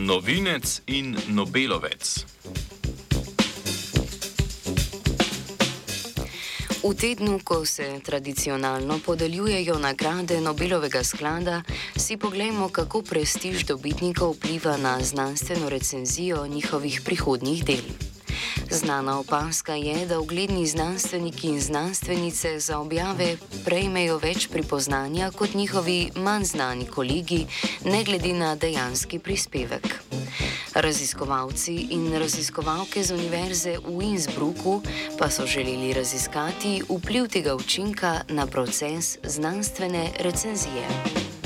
[0.00, 2.24] Novinec in Nobelovec.
[6.80, 11.62] V tednu, ko se tradicionalno podeljujejo nagrade Nobelovega sklada,
[11.96, 17.84] si pogledamo, kako prestiž dobitnikov vpliva na znanstveno recenzijo njihovih prihodnjih del.
[18.70, 26.10] Znana opaska je, da ugledni znanstveniki in znanstvenice za objave prejmejo več pripoznanja kot njihovi
[26.14, 27.46] manj znani kolegi,
[27.84, 30.00] ne glede na dejanski prispevek.
[30.74, 34.82] Raziskovalci in raziskovalke z Univerze v Innsbrucku
[35.18, 41.39] pa so želeli raziskati vpliv tega učinka na proces znanstvene recenzije.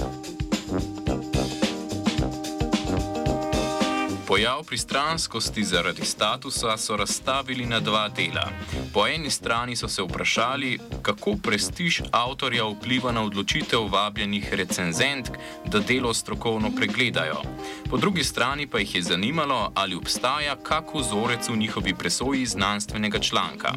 [4.34, 8.48] Pojav pristranskosti zaradi statusa so razstavili na dva dela.
[8.94, 15.78] Po eni strani so se vprašali, kako prestiž avtorja vpliva na odločitev vabljenih recenzentk, da
[15.78, 17.42] delo strokovno pregledajo.
[17.90, 23.18] Po drugi strani pa jih je zanimalo, ali obstaja kak vzorec v njihovi presoji znanstvenega
[23.18, 23.72] članka.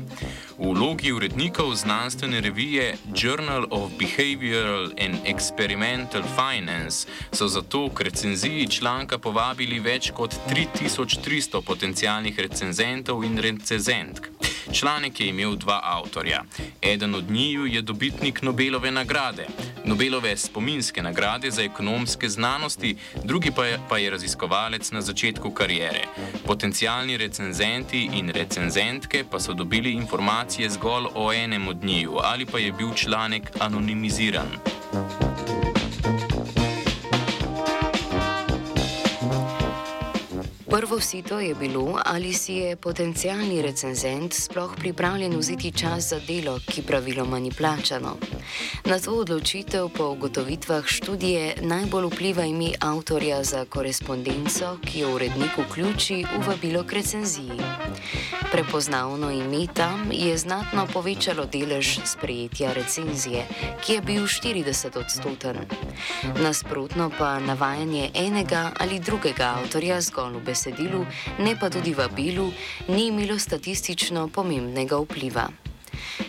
[0.57, 8.67] V vlogi urednikov znanstvene revije Journal of Behavioral and Experimental Finance so zato k recenziji
[8.67, 14.27] članka povabili več kot 3300 potencijalnih recenzentov in recenzentk.
[14.71, 16.43] Članek je imel dva avtorja.
[16.81, 19.47] Eden od njiju je dobitnik Nobelove nagrade,
[19.85, 26.03] Nobelove spominske nagrade za ekonomske znanosti, drugi pa je, pa je raziskovalec na začetku karijere.
[26.45, 32.59] Potencijalni recenzenti in recenzentke pa so dobili informacije zgolj o enem od njiju ali pa
[32.59, 34.47] je bil članek anonimiziran.
[40.97, 46.59] Prvo sito je bilo, ali si je potencijalni recenzent sploh pripravljen vzeti čas za delo,
[46.65, 48.17] ki praviloma ni plačano.
[48.85, 55.57] Na to odločitev po ugotovitvah študije najbolj vpliva ime avtorja za korespondenco, ki jo urednik
[55.57, 57.61] vključi v vabilo k recenziji.
[58.51, 63.45] Prepoznavno ime tam je znatno povečalo delež sprejetja recenzije,
[63.85, 65.57] ki je bil 40 odstoten.
[66.41, 70.86] Nasprotno pa navajanje enega ali drugega avtorja zgolj v besedilu,
[71.39, 72.51] ne pa tudi vabilu,
[72.87, 75.47] ni imelo statistično pomembnega vpliva.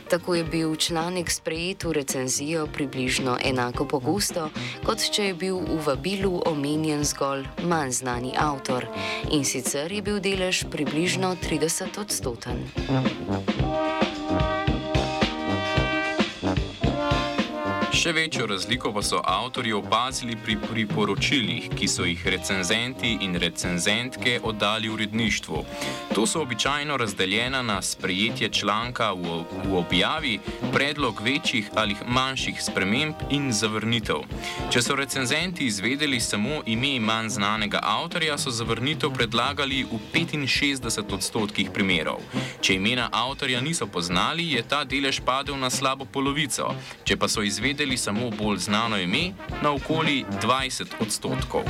[0.08, 4.48] Tako je bil članek sprejet v recenzijo približno enako pogosto,
[4.86, 8.86] kot če je bil v vabilu omenjen zgolj manj znani avtor
[9.30, 12.64] in sicer je bil delež približno 30 odstoten.
[17.98, 24.36] Še večjo razliko pa so avtorji opazili pri priporočilih, ki so jih recenzenti in recenzentke
[24.42, 25.64] oddali uredništvu.
[26.14, 30.38] To so običajno razdeljena na sprejetje članka v, v objavi,
[30.72, 34.22] predlog večjih ali manjših sprememb in zavrnitev.
[34.70, 41.74] Če so recenzenti izvedeli samo ime manj znanega avtorja, so zavrnitev predlagali v 65 odstotkih
[41.74, 42.22] primerov.
[42.60, 46.70] Če imena avtorja niso poznali, je ta delež padel na slabo polovico.
[47.04, 49.32] Če pa so izvedeli, vzeli samo bolj znano ime
[49.62, 51.62] na okoli 20 odstotkov.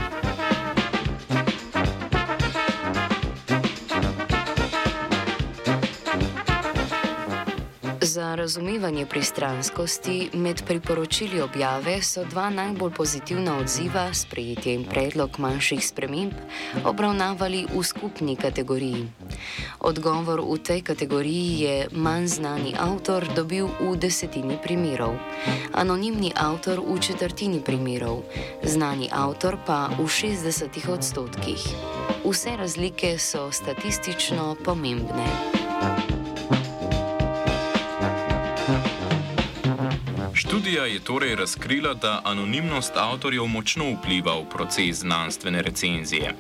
[8.18, 15.86] Za razumevanje pristranskosti med priporočili objave so dva najbolj pozitivna odziva, sprejetje in predlog manjših
[15.86, 16.32] sprememb,
[16.84, 19.06] obravnavali v skupni kategoriji.
[19.80, 25.14] Odgovor v tej kategoriji je manj znani avtor dobil v desetini primerov,
[25.72, 28.26] anonimni avtor v četrtini primerov,
[28.66, 31.62] znani avtor pa v 60 odstotkih.
[32.26, 35.30] Vse razlike so statistično pomembne.
[40.68, 46.34] Študija je torej razkrila, da anonimnost avtorjev močno vpliva v proces znanstvene recenzije.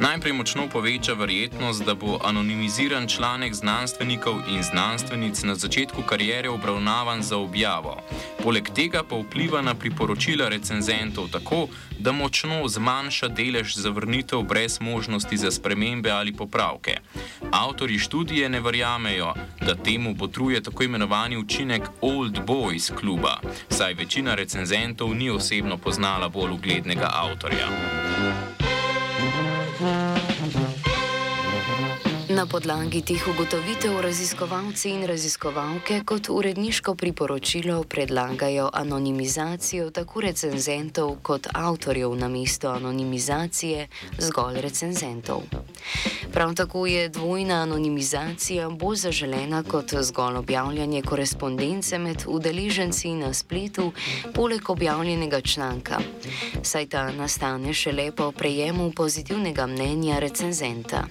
[0.00, 7.22] Najprej močno poveča verjetnost, da bo anonimiziran članek znanstvenikov in znanstvenic na začetku karijere obravnavan
[7.22, 8.00] za objavo.
[8.44, 11.68] Poleg tega pa vpliva na priporočila recenzentov tako,
[11.98, 16.98] da močno zmanjša delež zavrnitev brez možnosti za spremembe ali popravke.
[17.50, 24.34] Avtori študije ne verjamejo, da temu potruje tako imenovani učinek Old Boys kluba, saj večina
[24.34, 28.03] recenzentov ni osebno poznala bolj uglednega avtorja.
[32.34, 41.46] Na podlagi teh ugotovitev raziskovalci in raziskovalke kot uredniško priporočilo predlagajo anonimizacijo tako recenzentov kot
[41.52, 43.88] avtorjev na mesto anonimizacije
[44.18, 45.42] zgolj recenzentov.
[46.32, 53.92] Prav tako je dvojna anonimizacija bolj zaželena kot zgolj objavljanje korespondence med udeleženci na spletu,
[54.34, 56.00] poleg objavljenega članka,
[56.62, 61.06] saj ta nastane šele po prejemu pozitivnega mnenja recenzenta.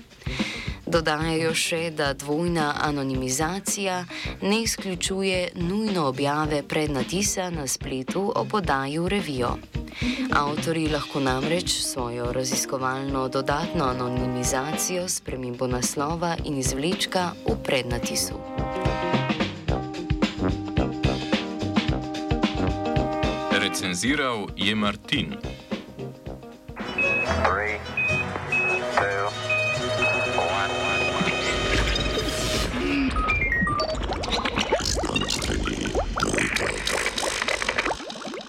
[0.93, 4.05] Dodajajo še, da dvojna anonimizacija
[4.41, 9.55] ne izključuje nujno objave prednatisa na spletu o podaju revijo.
[10.31, 18.37] Avtori lahko namreč svojo raziskovalno dodatno anonimizacijo spremembo naslova in izvlečka v prednatisu.
[23.51, 25.35] Recenziral je Martin.
[27.43, 27.92] Three.